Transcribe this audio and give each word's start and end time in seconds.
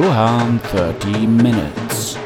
Rohan 0.00 0.60
30 0.70 1.26
Minutes. 1.26 2.16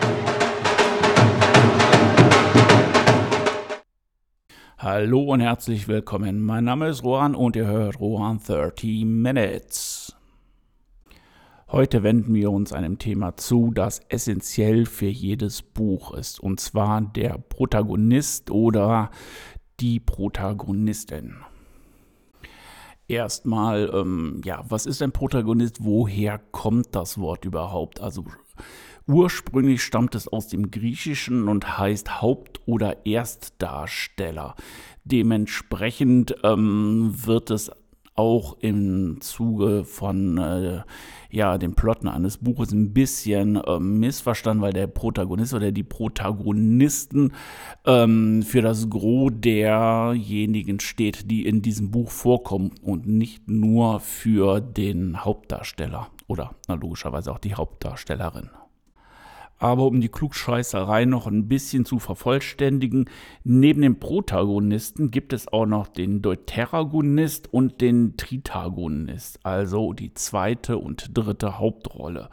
Hallo 4.76 5.22
und 5.22 5.40
herzlich 5.40 5.88
willkommen. 5.88 6.42
Mein 6.44 6.64
Name 6.64 6.88
ist 6.88 7.02
Rohan 7.02 7.34
und 7.34 7.56
ihr 7.56 7.66
hört 7.66 7.98
Rohan 7.98 8.40
30 8.46 9.06
Minutes. 9.06 10.14
Heute 11.68 12.02
wenden 12.02 12.34
wir 12.34 12.50
uns 12.50 12.74
einem 12.74 12.98
Thema 12.98 13.38
zu, 13.38 13.70
das 13.72 14.00
essentiell 14.10 14.84
für 14.84 15.06
jedes 15.06 15.62
Buch 15.62 16.12
ist, 16.12 16.40
und 16.40 16.60
zwar 16.60 17.00
der 17.00 17.38
Protagonist 17.38 18.50
oder 18.50 19.10
die 19.80 19.98
Protagonistin. 19.98 21.36
Erstmal, 23.12 23.90
ähm, 23.92 24.40
ja, 24.42 24.64
was 24.70 24.86
ist 24.86 25.02
ein 25.02 25.12
Protagonist? 25.12 25.84
Woher 25.84 26.38
kommt 26.38 26.94
das 26.94 27.18
Wort 27.18 27.44
überhaupt? 27.44 28.00
Also 28.00 28.24
ursprünglich 29.06 29.82
stammt 29.82 30.14
es 30.14 30.28
aus 30.28 30.48
dem 30.48 30.70
Griechischen 30.70 31.46
und 31.46 31.76
heißt 31.76 32.22
Haupt- 32.22 32.62
oder 32.64 33.04
Erstdarsteller. 33.04 34.54
Dementsprechend 35.04 36.36
ähm, 36.42 37.12
wird 37.26 37.50
es 37.50 37.70
auch 38.14 38.58
im 38.60 39.20
Zuge 39.20 39.84
von 39.84 40.38
äh, 40.38 40.82
ja, 41.30 41.56
dem 41.56 41.74
Plotten 41.74 42.08
eines 42.08 42.36
Buches 42.36 42.72
ein 42.72 42.92
bisschen 42.92 43.56
äh, 43.56 43.78
missverstanden, 43.78 44.62
weil 44.62 44.74
der 44.74 44.86
Protagonist 44.86 45.54
oder 45.54 45.72
die 45.72 45.82
Protagonisten 45.82 47.32
ähm, 47.86 48.42
für 48.42 48.60
das 48.60 48.90
Gros 48.90 49.32
derjenigen 49.34 50.78
steht, 50.80 51.30
die 51.30 51.46
in 51.46 51.62
diesem 51.62 51.90
Buch 51.90 52.10
vorkommen 52.10 52.72
und 52.82 53.06
nicht 53.06 53.48
nur 53.48 54.00
für 54.00 54.60
den 54.60 55.24
Hauptdarsteller 55.24 56.08
oder 56.26 56.54
na, 56.68 56.74
logischerweise 56.74 57.32
auch 57.32 57.38
die 57.38 57.54
Hauptdarstellerin. 57.54 58.50
Aber 59.62 59.86
um 59.86 60.00
die 60.00 60.08
Klugscheißerei 60.08 61.04
noch 61.04 61.28
ein 61.28 61.46
bisschen 61.46 61.84
zu 61.84 62.00
vervollständigen, 62.00 63.08
neben 63.44 63.82
dem 63.82 64.00
Protagonisten 64.00 65.12
gibt 65.12 65.32
es 65.32 65.46
auch 65.46 65.66
noch 65.66 65.86
den 65.86 66.20
Deuteragonist 66.20 67.54
und 67.54 67.80
den 67.80 68.16
Tritagonist, 68.16 69.38
also 69.46 69.92
die 69.92 70.14
zweite 70.14 70.78
und 70.78 71.16
dritte 71.16 71.60
Hauptrolle. 71.60 72.28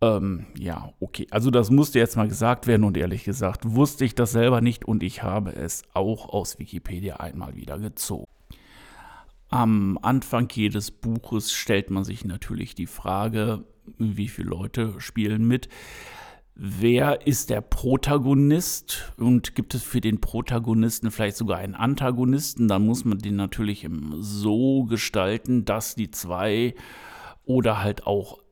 Ähm, 0.00 0.46
ja, 0.58 0.92
okay. 0.98 1.28
Also 1.30 1.52
das 1.52 1.70
musste 1.70 2.00
jetzt 2.00 2.16
mal 2.16 2.26
gesagt 2.26 2.66
werden 2.66 2.82
und 2.82 2.96
ehrlich 2.96 3.22
gesagt 3.22 3.60
wusste 3.64 4.04
ich 4.04 4.16
das 4.16 4.32
selber 4.32 4.60
nicht 4.60 4.84
und 4.84 5.04
ich 5.04 5.22
habe 5.22 5.54
es 5.54 5.84
auch 5.94 6.30
aus 6.30 6.58
Wikipedia 6.58 7.18
einmal 7.18 7.54
wieder 7.54 7.78
gezogen. 7.78 8.26
Am 9.50 10.00
Anfang 10.02 10.48
jedes 10.52 10.90
Buches 10.90 11.52
stellt 11.52 11.90
man 11.90 12.02
sich 12.02 12.24
natürlich 12.24 12.74
die 12.74 12.88
Frage, 12.88 13.62
wie 13.98 14.26
viele 14.26 14.48
Leute 14.48 14.94
spielen 14.98 15.46
mit 15.46 15.68
wer 16.54 17.26
ist 17.26 17.50
der 17.50 17.60
Protagonist? 17.60 19.12
Und 19.16 19.54
gibt 19.54 19.74
es 19.74 19.82
für 19.82 20.00
den 20.00 20.20
Protagonisten 20.20 21.10
vielleicht 21.10 21.36
sogar 21.36 21.58
einen 21.58 21.74
Antagonisten, 21.74 22.68
dann 22.68 22.86
muss 22.86 23.04
man 23.04 23.18
den 23.18 23.36
natürlich 23.36 23.88
so 24.18 24.84
gestalten, 24.84 25.64
dass 25.64 25.94
die 25.94 26.10
zwei 26.10 26.74
oder 27.44 27.82
halt 27.82 28.06
auch 28.06 28.43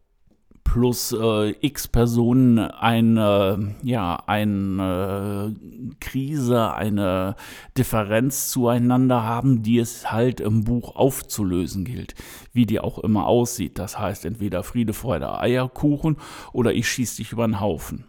plus 0.73 1.13
äh, 1.13 1.55
x 1.61 1.87
Personen 1.87 2.59
eine, 2.59 3.75
ja, 3.83 4.23
eine 4.27 5.55
Krise, 6.01 6.73
eine 6.73 7.37
Differenz 7.77 8.49
zueinander 8.49 9.23
haben, 9.23 9.63
die 9.63 9.79
es 9.79 10.11
halt 10.11 10.41
im 10.41 10.65
Buch 10.65 10.97
aufzulösen 10.97 11.85
gilt, 11.85 12.15
wie 12.55 12.65
die 12.65 12.81
auch 12.81 12.99
immer 13.01 13.27
aussieht. 13.27 13.79
Das 13.79 13.99
heißt 13.99 14.25
entweder 14.25 14.63
Friede, 14.63 14.95
Freude, 14.95 15.39
Eierkuchen 15.39 16.17
oder 16.55 16.73
ich 16.73 16.89
schieße 16.89 17.19
dich 17.19 17.33
über 17.33 17.47
den 17.47 17.61
Haufen. 17.61 18.07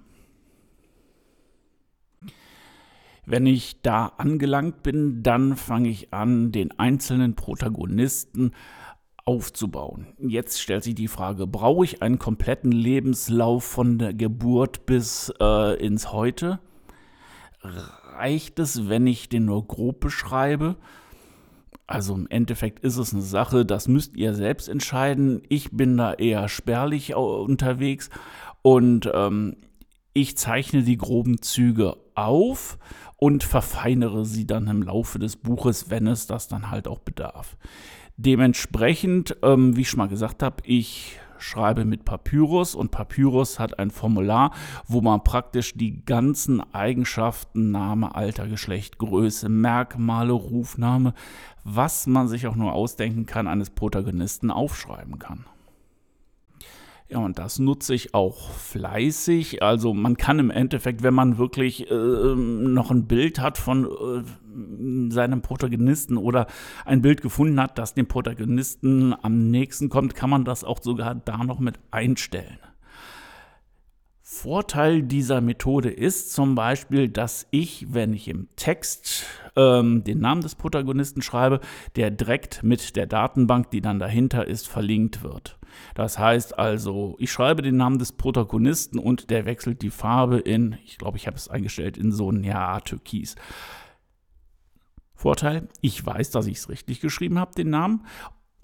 Wenn 3.26 3.46
ich 3.46 3.82
da 3.82 4.06
angelangt 4.18 4.84
bin, 4.84 5.22
dann 5.22 5.58
fange 5.58 5.90
ich 5.90 6.14
an, 6.14 6.54
den 6.54 6.80
einzelnen 6.80 7.36
Protagonisten 7.36 8.52
aufzubauen. 9.26 10.08
Jetzt 10.18 10.62
stellt 10.62 10.84
sich 10.84 10.96
die 10.96 11.08
Frage, 11.08 11.48
brauche 11.48 11.86
ich 11.86 12.02
einen 12.02 12.20
kompletten 12.20 12.72
Lebenslauf 12.72 13.64
von 13.64 13.98
der 13.98 14.14
Geburt 14.14 14.86
bis 14.86 15.34
äh, 15.40 15.76
ins 15.84 16.12
Heute? 16.12 16.60
Reicht 17.62 18.60
es, 18.60 18.90
wenn 18.90 19.08
ich 19.08 19.30
den 19.30 19.46
nur 19.46 19.66
grob 19.66 20.02
beschreibe? 20.02 20.76
Also 21.88 22.16
im 22.16 22.28
Endeffekt 22.28 22.80
ist 22.80 22.98
es 22.98 23.14
eine 23.14 23.22
Sache, 23.22 23.66
das 23.66 23.88
müsst 23.88 24.16
ihr 24.16 24.34
selbst 24.34 24.68
entscheiden. 24.68 25.42
Ich 25.50 25.72
bin 25.72 25.98
da 25.98 26.14
eher 26.14 26.48
spärlich 26.50 27.16
unterwegs 27.16 28.10
und 28.62 29.10
ähm, 29.14 29.58
ich 30.14 30.38
zeichne 30.38 30.84
die 30.84 30.98
groben 30.98 31.42
Züge 31.42 31.98
auf 32.16 32.78
und 33.18 33.44
verfeinere 33.44 34.26
sie 34.26 34.46
dann 34.46 34.68
im 34.68 34.84
Laufe 34.84 35.18
des 35.18 35.38
Buches, 35.38 35.90
wenn 35.90 36.08
es 36.08 36.28
das 36.28 36.48
dann 36.48 36.70
halt 36.70 36.88
auch 36.88 37.00
bedarf. 37.00 37.58
Dementsprechend, 38.18 39.38
ähm, 39.42 39.76
wie 39.76 39.82
ich 39.82 39.90
schon 39.90 39.98
mal 40.00 40.08
gesagt 40.08 40.44
habe, 40.44 40.58
ich 40.66 41.20
schreibe 41.40 41.84
mit 41.84 42.06
Papyrus 42.06 42.74
und 42.74 42.92
Papyrus 42.92 43.60
hat 43.60 43.80
ein 43.80 43.92
Formular, 43.92 44.52
wo 44.88 45.02
man 45.02 45.24
praktisch 45.24 45.74
die 45.74 46.06
ganzen 46.06 46.62
Eigenschaften, 46.74 47.72
Name, 47.72 48.16
Alter, 48.16 48.48
Geschlecht, 48.48 48.98
Größe, 48.98 49.50
Merkmale, 49.50 50.32
Rufname, 50.32 51.14
was 51.64 52.08
man 52.08 52.28
sich 52.28 52.48
auch 52.48 52.56
nur 52.56 52.74
ausdenken 52.74 53.26
kann, 53.26 53.48
eines 53.48 53.70
Protagonisten 53.70 54.52
aufschreiben 54.52 55.20
kann. 55.20 55.46
Ja, 57.10 57.20
und 57.20 57.38
das 57.38 57.60
nutze 57.60 57.94
ich 57.94 58.14
auch 58.14 58.50
fleißig. 58.52 59.62
Also 59.62 59.94
man 59.94 60.18
kann 60.18 60.40
im 60.40 60.50
Endeffekt, 60.50 61.04
wenn 61.04 61.14
man 61.14 61.38
wirklich 61.38 61.90
äh, 61.92 61.94
noch 61.96 62.92
ein 62.92 63.06
Bild 63.06 63.40
hat 63.40 63.58
von 63.58 63.86
äh, 63.86 65.12
seinem 65.12 65.42
Protagonisten 65.42 66.18
oder 66.18 66.48
ein 66.86 67.02
Bild 67.02 67.22
gefunden 67.22 67.60
hat, 67.60 67.78
das 67.78 67.94
dem 67.94 68.08
Protagonisten 68.08 69.14
am 69.22 69.52
nächsten 69.52 69.90
kommt, 69.90 70.16
kann 70.16 70.30
man 70.30 70.46
das 70.46 70.64
auch 70.64 70.82
sogar 70.82 71.14
da 71.14 71.44
noch 71.44 71.60
mit 71.60 71.80
einstellen. 71.92 72.58
Vorteil 74.22 75.04
dieser 75.04 75.42
Methode 75.42 75.92
ist 75.92 76.34
zum 76.34 76.56
Beispiel, 76.56 77.08
dass 77.08 77.46
ich, 77.52 77.94
wenn 77.94 78.14
ich 78.14 78.28
im 78.28 78.48
Text 78.56 79.26
ähm, 79.56 80.04
den 80.04 80.20
Namen 80.20 80.42
des 80.42 80.56
Protagonisten 80.56 81.22
schreibe, 81.22 81.60
der 81.96 82.10
direkt 82.10 82.64
mit 82.64 82.96
der 82.96 83.06
Datenbank, 83.06 83.70
die 83.70 83.82
dann 83.82 84.00
dahinter 84.00 84.48
ist, 84.48 84.68
verlinkt 84.68 85.22
wird. 85.24 85.60
Das 85.96 86.20
heißt 86.20 86.58
also, 86.58 87.16
ich 87.20 87.32
schreibe 87.32 87.62
den 87.62 87.78
Namen 87.78 88.00
des 88.00 88.12
Protagonisten 88.12 89.00
und 89.00 89.30
der 89.30 89.46
wechselt 89.46 89.82
die 89.82 89.90
Farbe 89.90 90.40
in, 90.40 90.78
ich 90.86 90.98
glaube, 90.98 91.18
ich 91.18 91.28
habe 91.28 91.38
es 91.38 91.48
eingestellt, 91.48 91.98
in 91.98 92.12
so 92.12 92.32
ein 92.32 92.44
ja, 92.44 92.80
Türkis. 92.80 93.36
Vorteil, 95.16 95.70
ich 95.82 96.06
weiß, 96.06 96.32
dass 96.32 96.48
ich 96.48 96.58
es 96.58 96.70
richtig 96.70 97.00
geschrieben 97.00 97.40
habe, 97.40 97.56
den 97.56 97.70
Namen. 97.70 98.06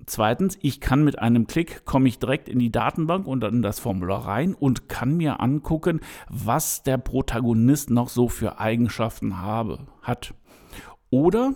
Zweitens, 0.06 0.58
ich 0.62 0.82
kann 0.82 1.04
mit 1.04 1.20
einem 1.20 1.48
Klick, 1.48 1.86
komme 1.86 2.08
ich 2.08 2.20
direkt 2.20 2.50
in 2.50 2.60
die 2.60 2.72
Datenbank 2.72 3.28
und 3.28 3.42
dann 3.42 3.56
in 3.56 3.62
das 3.62 3.80
Formular 3.80 4.26
rein 4.26 4.54
und 4.54 4.90
kann 4.90 5.18
mir 5.18 5.40
angucken, 5.40 6.00
was 6.30 6.84
der 6.84 6.98
Protagonist 6.98 7.90
noch 7.90 8.10
so 8.10 8.28
für 8.28 8.60
Eigenschaften 8.60 9.42
habe, 9.42 9.88
hat. 10.02 10.34
Oder 11.10 11.54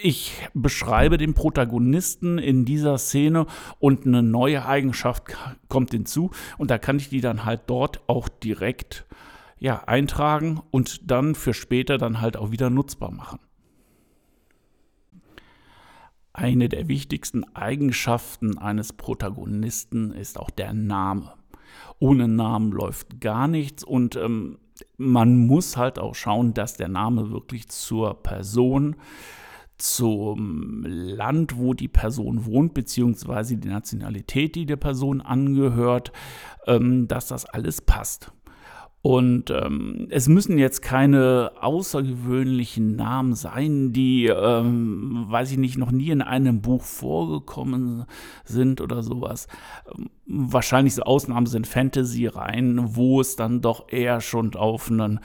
ich 0.00 0.48
beschreibe 0.54 1.18
den 1.18 1.34
Protagonisten 1.34 2.38
in 2.38 2.64
dieser 2.64 2.96
Szene 2.96 3.46
und 3.78 4.06
eine 4.06 4.22
neue 4.22 4.64
Eigenschaft 4.64 5.24
kommt 5.68 5.90
hinzu 5.90 6.30
und 6.56 6.70
da 6.70 6.78
kann 6.78 6.96
ich 6.96 7.10
die 7.10 7.20
dann 7.20 7.44
halt 7.44 7.62
dort 7.66 8.00
auch 8.08 8.28
direkt 8.28 9.06
ja, 9.58 9.84
eintragen 9.84 10.62
und 10.70 11.10
dann 11.10 11.34
für 11.34 11.52
später 11.52 11.98
dann 11.98 12.20
halt 12.20 12.36
auch 12.36 12.50
wieder 12.50 12.70
nutzbar 12.70 13.12
machen. 13.12 13.38
Eine 16.32 16.70
der 16.70 16.88
wichtigsten 16.88 17.44
Eigenschaften 17.54 18.56
eines 18.56 18.94
Protagonisten 18.94 20.12
ist 20.12 20.40
auch 20.40 20.50
der 20.50 20.72
Name. 20.72 21.34
Ohne 21.98 22.26
Namen 22.28 22.72
läuft 22.72 23.20
gar 23.20 23.46
nichts 23.46 23.84
und 23.84 24.16
ähm, 24.16 24.58
man 24.96 25.46
muss 25.46 25.76
halt 25.76 25.98
auch 25.98 26.14
schauen, 26.14 26.54
dass 26.54 26.76
der 26.78 26.88
Name 26.88 27.30
wirklich 27.30 27.68
zur 27.68 28.22
Person, 28.22 28.96
zum 29.82 30.84
Land, 30.86 31.58
wo 31.58 31.74
die 31.74 31.88
Person 31.88 32.46
wohnt, 32.46 32.72
beziehungsweise 32.72 33.56
die 33.56 33.68
Nationalität, 33.68 34.54
die 34.54 34.64
der 34.64 34.76
Person 34.76 35.20
angehört, 35.20 36.12
ähm, 36.68 37.08
dass 37.08 37.26
das 37.26 37.46
alles 37.46 37.80
passt. 37.80 38.30
Und 39.02 39.50
ähm, 39.50 40.06
es 40.10 40.28
müssen 40.28 40.56
jetzt 40.56 40.80
keine 40.80 41.50
außergewöhnlichen 41.60 42.94
Namen 42.94 43.34
sein, 43.34 43.92
die, 43.92 44.26
ähm, 44.26 45.24
weiß 45.26 45.50
ich 45.50 45.58
nicht, 45.58 45.76
noch 45.76 45.90
nie 45.90 46.10
in 46.10 46.22
einem 46.22 46.60
Buch 46.60 46.84
vorgekommen 46.84 48.04
sind 48.44 48.80
oder 48.80 49.02
sowas. 49.02 49.48
Wahrscheinlich 50.26 50.94
so 50.94 51.02
Ausnahmen 51.02 51.46
sind 51.46 51.66
Fantasy-Reihen, 51.66 52.94
wo 52.94 53.20
es 53.20 53.34
dann 53.34 53.60
doch 53.60 53.88
eher 53.88 54.20
schon 54.20 54.54
auf 54.54 54.88
einen 54.88 55.18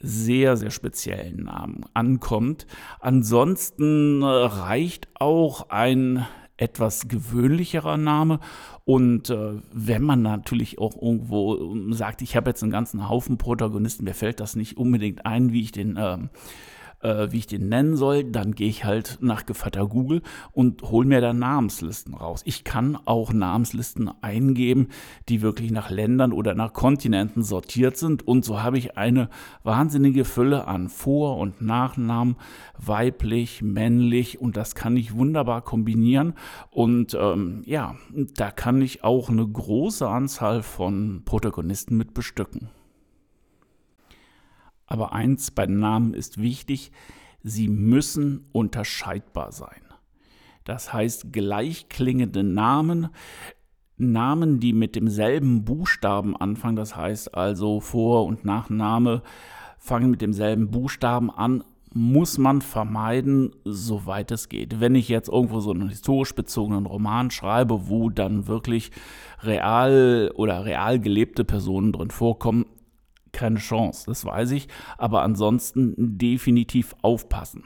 sehr, 0.00 0.56
sehr 0.56 0.70
speziellen 0.70 1.44
Namen 1.44 1.84
ankommt. 1.94 2.66
Ansonsten 3.00 4.22
reicht 4.22 5.08
auch 5.14 5.70
ein 5.70 6.26
etwas 6.58 7.08
gewöhnlicherer 7.08 7.96
Name. 7.96 8.40
Und 8.84 9.30
äh, 9.30 9.54
wenn 9.72 10.02
man 10.02 10.22
natürlich 10.22 10.78
auch 10.78 11.00
irgendwo 11.00 11.56
ähm, 11.56 11.92
sagt, 11.92 12.20
ich 12.20 12.36
habe 12.36 12.50
jetzt 12.50 12.62
einen 12.62 12.72
ganzen 12.72 13.08
Haufen 13.08 13.38
Protagonisten, 13.38 14.04
mir 14.04 14.14
fällt 14.14 14.40
das 14.40 14.56
nicht 14.56 14.76
unbedingt 14.76 15.24
ein, 15.24 15.52
wie 15.52 15.62
ich 15.62 15.72
den 15.72 15.96
äh, 15.96 16.18
äh, 17.00 17.28
wie 17.30 17.38
ich 17.38 17.46
den 17.46 17.68
nennen 17.68 17.96
soll, 17.96 18.24
dann 18.24 18.54
gehe 18.54 18.68
ich 18.68 18.84
halt 18.84 19.18
nach 19.20 19.46
Gevatter 19.46 19.86
Google 19.86 20.22
und 20.52 20.82
hole 20.82 21.06
mir 21.06 21.20
da 21.20 21.32
Namenslisten 21.32 22.14
raus. 22.14 22.42
Ich 22.44 22.64
kann 22.64 22.98
auch 23.04 23.32
Namenslisten 23.32 24.10
eingeben, 24.20 24.88
die 25.28 25.42
wirklich 25.42 25.70
nach 25.70 25.90
Ländern 25.90 26.32
oder 26.32 26.54
nach 26.54 26.72
Kontinenten 26.72 27.42
sortiert 27.42 27.96
sind 27.96 28.26
und 28.26 28.44
so 28.44 28.62
habe 28.62 28.78
ich 28.78 28.96
eine 28.96 29.28
wahnsinnige 29.62 30.24
Fülle 30.24 30.66
an 30.66 30.88
Vor- 30.88 31.38
und 31.38 31.60
Nachnamen, 31.60 32.36
weiblich, 32.78 33.62
männlich 33.62 34.40
und 34.40 34.56
das 34.56 34.74
kann 34.74 34.96
ich 34.96 35.14
wunderbar 35.14 35.62
kombinieren 35.62 36.34
und 36.70 37.16
ähm, 37.18 37.62
ja, 37.64 37.96
da 38.36 38.50
kann 38.50 38.82
ich 38.82 39.04
auch 39.04 39.28
eine 39.28 39.46
große 39.46 40.08
Anzahl 40.08 40.62
von 40.62 41.22
Protagonisten 41.24 41.96
mit 41.96 42.14
bestücken. 42.14 42.70
Aber 44.88 45.12
eins 45.12 45.50
bei 45.50 45.66
den 45.66 45.78
Namen 45.78 46.14
ist 46.14 46.40
wichtig, 46.40 46.90
sie 47.42 47.68
müssen 47.68 48.46
unterscheidbar 48.52 49.52
sein. 49.52 49.82
Das 50.64 50.92
heißt, 50.92 51.32
gleichklingende 51.32 52.42
Namen, 52.42 53.08
Namen, 53.96 54.60
die 54.60 54.72
mit 54.72 54.96
demselben 54.96 55.64
Buchstaben 55.64 56.36
anfangen, 56.36 56.76
das 56.76 56.96
heißt 56.96 57.34
also 57.34 57.80
Vor- 57.80 58.26
und 58.26 58.44
Nachname 58.44 59.22
fangen 59.78 60.10
mit 60.10 60.20
demselben 60.20 60.70
Buchstaben 60.70 61.30
an, 61.30 61.64
muss 61.94 62.36
man 62.36 62.60
vermeiden, 62.60 63.50
soweit 63.64 64.30
es 64.30 64.48
geht. 64.48 64.80
Wenn 64.80 64.94
ich 64.94 65.08
jetzt 65.08 65.28
irgendwo 65.28 65.60
so 65.60 65.70
einen 65.70 65.88
historisch 65.88 66.34
bezogenen 66.34 66.86
Roman 66.86 67.30
schreibe, 67.30 67.88
wo 67.88 68.10
dann 68.10 68.46
wirklich 68.46 68.90
real 69.42 70.30
oder 70.34 70.64
real 70.64 71.00
gelebte 71.00 71.44
Personen 71.44 71.92
drin 71.92 72.10
vorkommen, 72.10 72.66
keine 73.38 73.58
Chance, 73.58 74.04
das 74.06 74.24
weiß 74.24 74.50
ich. 74.50 74.68
Aber 74.98 75.22
ansonsten 75.22 75.94
definitiv 76.18 76.94
aufpassen. 77.02 77.64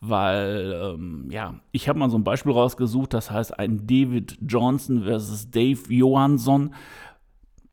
Weil, 0.00 0.80
ähm, 0.82 1.28
ja, 1.30 1.60
ich 1.72 1.88
habe 1.88 1.98
mal 1.98 2.10
so 2.10 2.18
ein 2.18 2.24
Beispiel 2.24 2.52
rausgesucht, 2.52 3.14
das 3.14 3.30
heißt 3.30 3.58
ein 3.58 3.86
David 3.86 4.38
Johnson 4.40 5.04
versus 5.04 5.50
Dave 5.50 5.80
Johansson. 5.88 6.74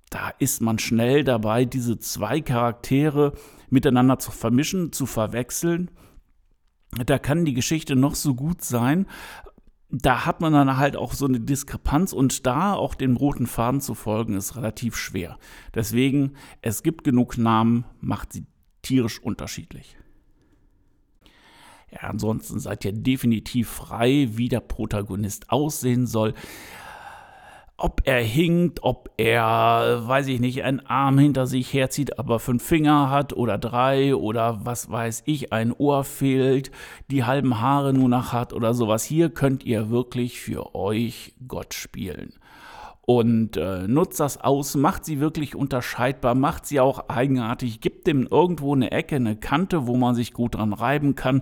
Da 0.10 0.30
ist 0.40 0.62
man 0.62 0.78
schnell 0.78 1.24
dabei, 1.24 1.66
diese 1.66 1.98
zwei 2.00 2.42
Charaktere 2.42 3.34
miteinander 3.70 4.20
zu 4.20 4.32
vermischen, 4.32 4.92
zu 4.92 5.06
verwechseln. 5.06 5.90
Da 7.06 7.18
kann 7.18 7.46
die 7.46 7.54
Geschichte 7.54 7.96
noch 7.96 8.16
so 8.16 8.36
gut 8.36 8.62
sein, 8.62 9.08
da 9.92 10.26
hat 10.26 10.42
man 10.42 10.54
dann 10.54 10.78
halt 10.78 10.96
auch 10.96 11.14
so 11.14 11.26
eine 11.26 11.40
Diskrepanz 11.40 12.14
und 12.14 12.46
da 12.46 12.74
auch 12.74 12.96
den 12.96 13.18
roten 13.18 13.46
Faden 13.46 13.82
zu 13.82 13.94
folgen, 13.94 14.36
ist 14.36 14.56
relativ 14.56 14.96
schwer. 14.96 15.38
Deswegen, 15.76 16.34
es 16.62 16.82
gibt 16.82 17.04
genug 17.04 17.38
Namen, 17.38 17.86
macht 18.00 18.34
sie 18.34 18.46
tierisch 18.82 19.22
unterschiedlich. 19.22 19.98
Ja, 21.92 22.10
ansonsten 22.10 22.60
seid 22.60 22.86
ihr 22.86 22.94
definitiv 22.94 23.70
frei, 23.70 24.30
wie 24.32 24.48
der 24.48 24.62
Protagonist 24.62 25.50
aussehen 25.52 26.08
soll 26.08 26.34
ob 27.84 28.02
er 28.06 28.22
hinkt, 28.22 28.84
ob 28.84 29.10
er, 29.18 30.04
weiß 30.06 30.28
ich 30.28 30.40
nicht, 30.40 30.64
einen 30.64 30.80
Arm 30.86 31.18
hinter 31.18 31.48
sich 31.48 31.74
herzieht, 31.74 32.20
aber 32.20 32.40
fünf 32.40 32.64
Finger 32.64 33.10
hat 33.10 33.34
oder 33.34 33.58
drei 33.58 34.16
oder 34.16 34.60
was 34.64 34.92
weiß 34.92 35.24
ich, 35.26 35.52
ein 35.52 35.74
Ohr 35.74 36.04
fehlt, 36.04 36.72
die 37.10 37.24
halben 37.24 37.60
Haare 37.60 37.94
nur 37.94 38.10
noch 38.10 38.34
hat 38.34 38.54
oder 38.54 38.74
sowas. 38.74 39.04
Hier 39.04 39.30
könnt 39.30 39.66
ihr 39.66 39.90
wirklich 39.90 40.40
für 40.40 40.76
euch 40.76 41.34
Gott 41.48 41.74
spielen 41.74 42.34
und 43.12 43.58
äh, 43.58 43.90
nutzt 43.90 44.22
das 44.22 44.40
aus, 44.40 44.78
macht 44.78 45.04
sie 45.04 45.20
wirklich 45.20 45.54
unterscheidbar, 45.54 46.34
macht 46.34 46.66
sie 46.66 46.80
auch 46.80 47.10
eigenartig, 47.10 47.82
gibt 47.82 48.08
dem 48.08 48.26
irgendwo 48.26 48.74
eine 48.74 48.92
Ecke, 48.92 49.18
eine 49.18 49.36
Kante, 49.36 49.86
wo 49.86 49.98
man 49.98 50.16
sich 50.16 50.32
gut 50.32 50.56
dran 50.56 50.72
reiben 50.72 51.14
kann. 51.16 51.42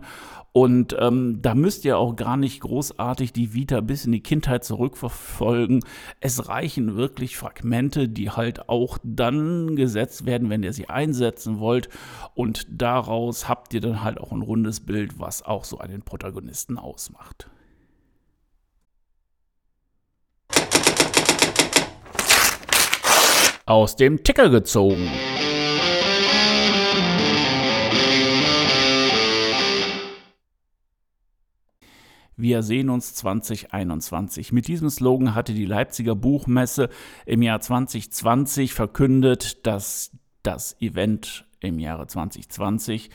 Und 0.51 0.97
ähm, 0.99 1.43
da 1.43 1.53
müsst 1.53 1.85
ihr 1.85 1.99
auch 1.99 2.15
gar 2.15 2.37
nicht 2.37 2.61
großartig 2.61 3.33
die 3.33 3.53
Vita 3.53 3.81
bis 3.81 4.03
in 4.03 4.13
die 4.13 4.23
Kindheit 4.23 4.63
zurückverfolgen. 4.63 5.81
Es 6.21 6.49
reichen 6.49 6.95
wirklich 6.95 7.37
Fragmente, 7.37 8.09
die 8.09 8.31
halt 8.31 8.67
auch 8.67 8.97
dann 9.03 9.75
gesetzt 9.75 10.25
werden, 10.25 10.49
wenn 10.49 10.63
ihr 10.63 10.73
sie 10.73 10.89
einsetzen 10.89 11.59
wollt. 11.59 11.87
Und 12.33 12.65
daraus 12.71 13.47
habt 13.47 13.75
ihr 13.75 13.81
dann 13.81 14.03
halt 14.03 14.19
auch 14.19 14.31
ein 14.31 14.41
rundes 14.41 14.79
Bild, 14.79 15.19
was 15.19 15.43
auch 15.43 15.65
so 15.65 15.77
einen 15.77 16.01
Protagonisten 16.01 16.79
ausmacht. 16.79 17.47
Aus 23.69 23.95
dem 23.95 24.23
Ticker 24.23 24.49
gezogen. 24.49 25.07
Wir 32.35 32.63
sehen 32.63 32.89
uns 32.89 33.13
2021. 33.13 34.51
Mit 34.53 34.67
diesem 34.67 34.89
Slogan 34.89 35.35
hatte 35.35 35.53
die 35.53 35.65
Leipziger 35.65 36.15
Buchmesse 36.15 36.89
im 37.27 37.43
Jahr 37.43 37.61
2020 37.61 38.73
verkündet, 38.73 39.67
dass 39.67 40.17
das 40.41 40.75
Event 40.81 41.45
im 41.59 41.77
Jahre 41.77 42.07
2020 42.07 43.11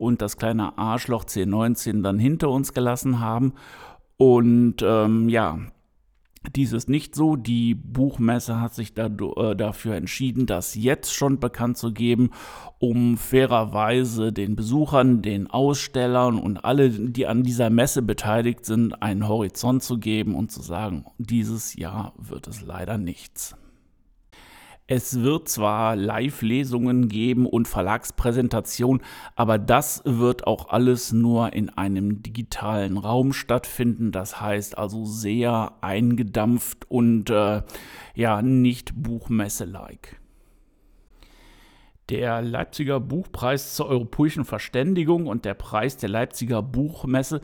und 0.01 0.23
das 0.23 0.35
kleine 0.35 0.79
Arschloch 0.79 1.25
C19 1.25 2.01
dann 2.01 2.17
hinter 2.17 2.49
uns 2.49 2.73
gelassen 2.73 3.19
haben. 3.19 3.53
Und 4.17 4.77
ähm, 4.81 5.29
ja, 5.29 5.59
dies 6.55 6.73
ist 6.73 6.89
nicht 6.89 7.13
so. 7.13 7.35
Die 7.35 7.75
Buchmesse 7.75 8.59
hat 8.59 8.73
sich 8.73 8.97
äh, 8.97 9.55
dafür 9.55 9.93
entschieden, 9.93 10.47
das 10.47 10.73
jetzt 10.73 11.13
schon 11.13 11.39
bekannt 11.39 11.77
zu 11.77 11.93
geben, 11.93 12.31
um 12.79 13.15
fairerweise 13.15 14.33
den 14.33 14.55
Besuchern, 14.55 15.21
den 15.21 15.45
Ausstellern 15.45 16.39
und 16.39 16.65
alle, 16.65 16.89
die 16.89 17.27
an 17.27 17.43
dieser 17.43 17.69
Messe 17.69 18.01
beteiligt 18.01 18.65
sind, 18.65 19.03
einen 19.03 19.27
Horizont 19.27 19.83
zu 19.83 19.99
geben 19.99 20.33
und 20.33 20.51
zu 20.51 20.63
sagen, 20.63 21.05
dieses 21.19 21.75
Jahr 21.75 22.13
wird 22.17 22.47
es 22.47 22.63
leider 22.63 22.97
nichts. 22.97 23.55
Es 24.93 25.21
wird 25.21 25.47
zwar 25.47 25.95
Live-Lesungen 25.95 27.07
geben 27.07 27.45
und 27.45 27.69
Verlagspräsentationen, 27.69 29.01
aber 29.37 29.57
das 29.57 30.01
wird 30.03 30.45
auch 30.45 30.67
alles 30.67 31.13
nur 31.13 31.53
in 31.53 31.69
einem 31.69 32.21
digitalen 32.21 32.97
Raum 32.97 33.31
stattfinden. 33.31 34.11
Das 34.11 34.41
heißt 34.41 34.77
also 34.77 35.05
sehr 35.05 35.77
eingedampft 35.79 36.91
und 36.91 37.29
äh, 37.29 37.61
ja, 38.15 38.41
nicht 38.41 38.91
Buchmesse-like. 39.01 40.19
Der 42.09 42.41
Leipziger 42.41 42.99
Buchpreis 42.99 43.73
zur 43.73 43.85
europäischen 43.85 44.43
Verständigung 44.43 45.27
und 45.27 45.45
der 45.45 45.53
Preis 45.53 45.95
der 45.95 46.09
Leipziger 46.09 46.61
Buchmesse 46.61 47.39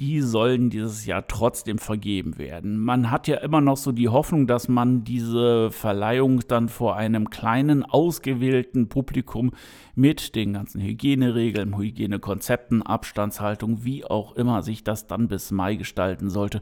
die 0.00 0.20
sollen 0.20 0.70
dieses 0.70 1.06
Jahr 1.06 1.26
trotzdem 1.28 1.78
vergeben 1.78 2.36
werden. 2.36 2.78
Man 2.78 3.10
hat 3.10 3.28
ja 3.28 3.36
immer 3.36 3.60
noch 3.60 3.76
so 3.76 3.92
die 3.92 4.08
Hoffnung, 4.08 4.46
dass 4.48 4.68
man 4.68 5.04
diese 5.04 5.70
Verleihung 5.70 6.40
dann 6.48 6.68
vor 6.68 6.96
einem 6.96 7.30
kleinen, 7.30 7.84
ausgewählten 7.84 8.88
Publikum 8.88 9.52
mit 9.94 10.34
den 10.34 10.54
ganzen 10.54 10.80
Hygieneregeln, 10.80 11.78
Hygienekonzepten, 11.78 12.82
Abstandshaltung, 12.82 13.84
wie 13.84 14.04
auch 14.04 14.34
immer 14.34 14.62
sich 14.62 14.82
das 14.82 15.06
dann 15.06 15.28
bis 15.28 15.52
Mai 15.52 15.76
gestalten 15.76 16.28
sollte, 16.28 16.60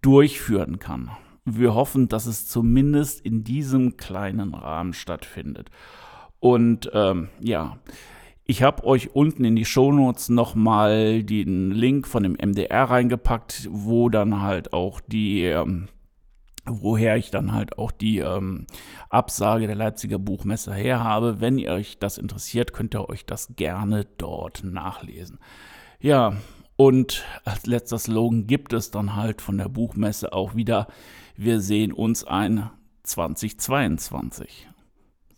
durchführen 0.00 0.78
kann. 0.78 1.10
Wir 1.44 1.74
hoffen, 1.74 2.08
dass 2.08 2.26
es 2.26 2.46
zumindest 2.46 3.24
in 3.24 3.42
diesem 3.42 3.96
kleinen 3.96 4.54
Rahmen 4.54 4.92
stattfindet. 4.92 5.70
Und 6.40 6.90
ähm, 6.94 7.28
ja, 7.40 7.78
ich 8.50 8.62
habe 8.62 8.84
euch 8.84 9.14
unten 9.14 9.44
in 9.44 9.56
die 9.56 9.66
Shownotes 9.66 10.30
nochmal 10.30 11.22
den 11.22 11.70
Link 11.70 12.08
von 12.08 12.22
dem 12.22 12.32
MDR 12.32 12.84
reingepackt, 12.84 13.68
wo 13.70 14.08
dann 14.08 14.40
halt 14.40 14.72
auch 14.72 15.00
die 15.00 15.44
ähm, 15.44 15.88
woher 16.64 17.16
ich 17.16 17.30
dann 17.30 17.52
halt 17.52 17.76
auch 17.76 17.90
die 17.90 18.18
ähm, 18.18 18.66
Absage 19.10 19.66
der 19.66 19.76
Leipziger 19.76 20.18
Buchmesse 20.18 20.74
her 20.74 21.04
habe. 21.04 21.42
Wenn 21.42 21.58
ihr 21.58 21.72
euch 21.72 21.98
das 21.98 22.16
interessiert, 22.16 22.72
könnt 22.72 22.94
ihr 22.94 23.08
euch 23.10 23.26
das 23.26 23.54
gerne 23.56 24.06
dort 24.16 24.64
nachlesen. 24.64 25.38
Ja, 26.00 26.34
und 26.76 27.26
als 27.44 27.66
letzter 27.66 27.98
Slogan 27.98 28.46
gibt 28.46 28.72
es 28.72 28.90
dann 28.90 29.14
halt 29.14 29.42
von 29.42 29.58
der 29.58 29.68
Buchmesse 29.68 30.32
auch 30.32 30.54
wieder, 30.54 30.86
wir 31.36 31.60
sehen 31.60 31.92
uns 31.92 32.24
ein 32.24 32.70
2022. 33.02 34.68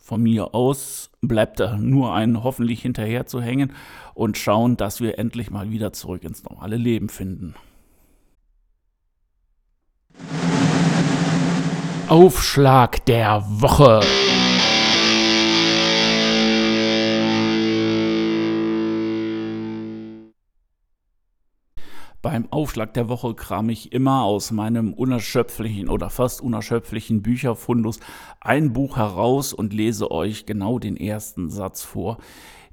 Von 0.01 0.23
mir 0.23 0.55
aus 0.55 1.11
bleibt 1.21 1.59
da 1.59 1.77
nur 1.77 2.13
ein 2.13 2.43
hoffentlich 2.43 2.81
hinterher 2.81 3.27
zu 3.27 3.39
hängen 3.39 3.73
und 4.15 4.35
schauen, 4.35 4.75
dass 4.75 4.99
wir 4.99 5.19
endlich 5.19 5.51
mal 5.51 5.69
wieder 5.69 5.93
zurück 5.93 6.23
ins 6.23 6.43
normale 6.43 6.75
Leben 6.75 7.07
finden. 7.07 7.53
Aufschlag 12.07 13.05
der 13.05 13.45
Woche. 13.47 14.01
Beim 22.21 22.47
Aufschlag 22.51 22.93
der 22.93 23.09
Woche 23.09 23.33
kram 23.33 23.69
ich 23.69 23.93
immer 23.93 24.23
aus 24.23 24.51
meinem 24.51 24.93
unerschöpflichen 24.93 25.89
oder 25.89 26.11
fast 26.11 26.39
unerschöpflichen 26.41 27.23
Bücherfundus 27.23 27.99
ein 28.39 28.73
Buch 28.73 28.97
heraus 28.97 29.53
und 29.53 29.73
lese 29.73 30.11
euch 30.11 30.45
genau 30.45 30.77
den 30.77 30.97
ersten 30.97 31.49
Satz 31.49 31.81
vor. 31.83 32.19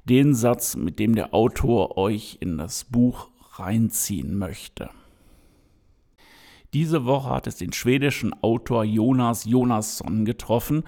Den 0.05 0.35
Satz, 0.35 0.75
mit 0.75 0.99
dem 0.99 1.15
der 1.15 1.33
Autor 1.33 1.97
euch 1.97 2.37
in 2.41 2.59
das 2.59 2.83
Buch 2.83 3.29
reinziehen 3.53 4.37
möchte. 4.37 4.91
Diese 6.73 7.05
Woche 7.05 7.31
hat 7.31 7.47
es 7.47 7.55
den 7.55 7.73
schwedischen 7.73 8.31
Autor 8.43 8.83
Jonas 8.83 9.45
Jonasson 9.45 10.25
getroffen. 10.25 10.83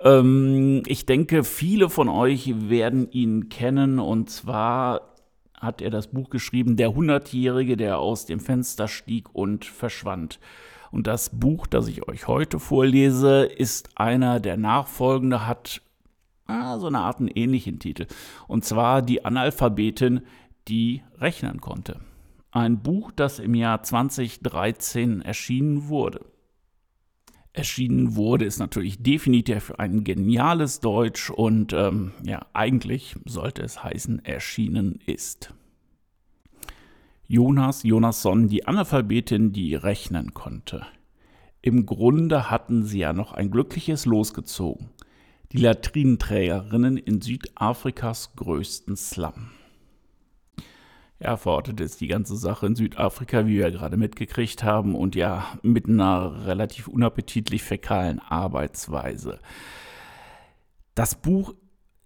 Ähm, 0.00 0.82
ich 0.86 1.06
denke, 1.06 1.42
viele 1.42 1.88
von 1.88 2.10
euch 2.10 2.68
werden 2.68 3.10
ihn 3.10 3.48
kennen 3.48 3.98
und 3.98 4.28
zwar 4.28 5.13
hat 5.60 5.80
er 5.80 5.90
das 5.90 6.08
Buch 6.08 6.30
geschrieben, 6.30 6.76
Der 6.76 6.94
Hundertjährige, 6.94 7.76
der 7.76 7.98
aus 7.98 8.26
dem 8.26 8.40
Fenster 8.40 8.88
stieg 8.88 9.34
und 9.34 9.64
verschwand. 9.64 10.38
Und 10.90 11.06
das 11.06 11.30
Buch, 11.30 11.66
das 11.66 11.88
ich 11.88 12.06
euch 12.06 12.28
heute 12.28 12.60
vorlese, 12.60 13.44
ist 13.44 13.88
einer 13.96 14.38
der 14.38 14.56
nachfolgende, 14.56 15.46
hat 15.46 15.82
ah, 16.46 16.78
so 16.78 16.86
eine 16.86 17.00
Art 17.00 17.18
einen 17.18 17.28
ähnlichen 17.28 17.78
Titel. 17.78 18.06
Und 18.46 18.64
zwar 18.64 19.02
Die 19.02 19.24
Analphabetin, 19.24 20.22
die 20.68 21.02
rechnen 21.18 21.60
konnte. 21.60 22.00
Ein 22.52 22.82
Buch, 22.82 23.10
das 23.10 23.40
im 23.40 23.54
Jahr 23.54 23.82
2013 23.82 25.22
erschienen 25.22 25.88
wurde. 25.88 26.24
Erschienen 27.54 28.16
wurde, 28.16 28.44
ist 28.44 28.58
natürlich 28.58 29.00
definitiv 29.00 29.72
ein 29.78 30.02
geniales 30.02 30.80
Deutsch 30.80 31.30
und 31.30 31.72
ähm, 31.72 32.10
ja, 32.24 32.44
eigentlich 32.52 33.14
sollte 33.26 33.62
es 33.62 33.82
heißen, 33.82 34.24
erschienen 34.24 34.98
ist. 35.06 35.54
Jonas 37.28 37.84
Jonasson, 37.84 38.48
die 38.48 38.66
Analphabetin, 38.66 39.52
die 39.52 39.76
rechnen 39.76 40.34
konnte. 40.34 40.84
Im 41.62 41.86
Grunde 41.86 42.50
hatten 42.50 42.84
sie 42.84 42.98
ja 42.98 43.12
noch 43.12 43.32
ein 43.32 43.52
glückliches 43.52 44.04
Los 44.04 44.34
gezogen. 44.34 44.90
Die 45.52 45.58
Latrinenträgerinnen 45.58 46.96
in 46.96 47.20
Südafrikas 47.20 48.34
größten 48.34 48.96
Slum. 48.96 49.50
Ja, 51.20 51.36
verortet 51.36 51.80
ist 51.80 52.00
die 52.00 52.08
ganze 52.08 52.36
Sache 52.36 52.66
in 52.66 52.74
Südafrika, 52.74 53.46
wie 53.46 53.58
wir 53.58 53.70
gerade 53.70 53.96
mitgekriegt 53.96 54.64
haben, 54.64 54.94
und 54.94 55.14
ja, 55.14 55.58
mit 55.62 55.88
einer 55.88 56.46
relativ 56.46 56.88
unappetitlich 56.88 57.62
fäkalen 57.62 58.18
Arbeitsweise. 58.18 59.38
Das 60.94 61.14
Buch 61.14 61.54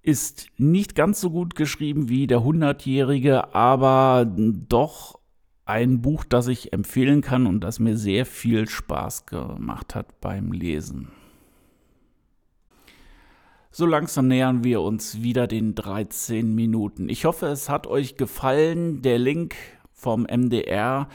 ist 0.03 0.49
nicht 0.57 0.95
ganz 0.95 1.21
so 1.21 1.31
gut 1.31 1.55
geschrieben 1.55 2.09
wie 2.09 2.27
der 2.27 2.43
Hundertjährige, 2.43 3.55
aber 3.55 4.27
doch 4.27 5.19
ein 5.65 6.01
Buch, 6.01 6.25
das 6.25 6.49
ich 6.49 6.73
empfehlen 6.73 7.21
kann 7.21 7.47
und 7.47 7.61
das 7.61 7.79
mir 7.79 7.97
sehr 7.97 8.25
viel 8.25 8.69
Spaß 8.69 9.27
gemacht 9.27 9.95
hat 9.95 10.21
beim 10.21 10.53
Lesen. 10.53 11.09
So 13.79 13.87
langsam 13.87 14.27
nähern 14.27 14.65
wir 14.65 14.81
uns 14.81 15.23
wieder 15.23 15.47
den 15.47 15.77
13 15.77 16.53
Minuten. 16.53 17.09
Ich 17.09 17.27
hoffe, 17.27 17.47
es 17.47 17.69
hat 17.69 17.87
euch 17.87 18.17
gefallen. 18.17 19.03
Der 19.03 19.21
Link 19.21 19.55
vom 19.93 20.25
MDR 20.25 21.07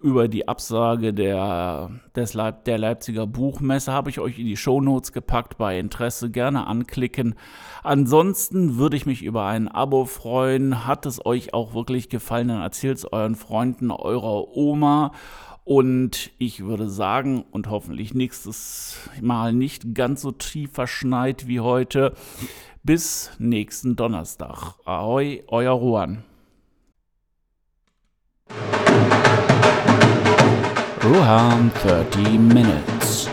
über 0.00 0.26
die 0.26 0.48
Absage 0.48 1.12
der, 1.12 1.90
des 2.14 2.32
Leip 2.32 2.64
der 2.64 2.78
Leipziger 2.78 3.26
Buchmesse 3.26 3.92
habe 3.92 4.08
ich 4.08 4.18
euch 4.18 4.38
in 4.38 4.46
die 4.46 4.56
Shownotes 4.56 5.12
gepackt. 5.12 5.58
Bei 5.58 5.78
Interesse 5.78 6.30
gerne 6.30 6.66
anklicken. 6.66 7.34
Ansonsten 7.82 8.78
würde 8.78 8.96
ich 8.96 9.04
mich 9.04 9.22
über 9.22 9.44
ein 9.44 9.68
Abo 9.68 10.06
freuen. 10.06 10.86
Hat 10.86 11.04
es 11.04 11.26
euch 11.26 11.52
auch 11.52 11.74
wirklich 11.74 12.08
gefallen, 12.08 12.48
dann 12.48 12.62
erzählt 12.62 12.96
es 12.96 13.12
euren 13.12 13.34
Freunden, 13.34 13.90
eurer 13.90 14.56
Oma. 14.56 15.12
Und 15.66 16.30
ich 16.38 16.64
würde 16.64 16.88
sagen, 16.88 17.44
und 17.50 17.68
hoffentlich 17.68 18.14
nächstes 18.14 18.98
Mal 19.20 19.52
nicht 19.52 19.96
ganz 19.96 20.22
so 20.22 20.30
tief 20.30 20.70
verschneit 20.70 21.48
wie 21.48 21.58
heute, 21.58 22.14
bis 22.84 23.32
nächsten 23.40 23.96
Donnerstag. 23.96 24.74
Ahoi, 24.84 25.42
euer 25.48 25.72
Ruan. 25.72 26.22
Ruhan 31.02 31.72
30 31.82 32.38
Minutes. 32.38 33.28